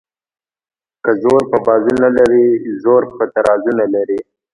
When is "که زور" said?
1.03-1.41